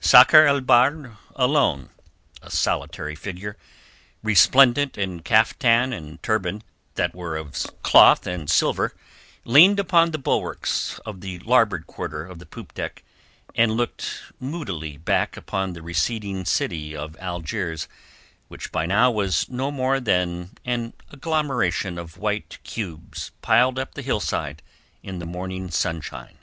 Sakr 0.00 0.46
el 0.48 0.62
Bahr 0.62 1.16
alone, 1.36 1.90
a 2.42 2.50
solitary 2.50 3.14
figure, 3.14 3.56
resplendent 4.20 4.98
in 4.98 5.22
caftan 5.22 5.92
and 5.92 6.20
turban 6.24 6.64
that 6.96 7.14
were 7.14 7.36
of 7.36 7.54
cloth 7.84 8.26
of 8.26 8.50
silver, 8.50 8.96
leaned 9.44 9.78
upon 9.78 10.10
the 10.10 10.18
bulwarks 10.18 10.98
of 11.06 11.20
the 11.20 11.38
larboard 11.38 11.86
quarter 11.86 12.26
of 12.26 12.40
the 12.40 12.46
poop 12.46 12.74
deck, 12.74 13.04
and 13.54 13.76
looked 13.76 14.22
moodily 14.40 14.96
back 14.96 15.36
upon 15.36 15.72
the 15.72 15.82
receding 15.82 16.44
city 16.44 16.96
of 16.96 17.16
Algiers 17.18 17.86
which 18.48 18.72
by 18.72 18.86
now 18.86 19.08
was 19.12 19.48
no 19.48 19.70
more 19.70 20.00
than 20.00 20.50
an 20.64 20.94
agglomeration 21.12 21.96
of 21.96 22.18
white 22.18 22.58
cubes 22.64 23.30
piled 23.40 23.78
up 23.78 23.94
the 23.94 24.02
hillside 24.02 24.62
in 25.04 25.20
the 25.20 25.26
morning 25.26 25.70
sunshine. 25.70 26.38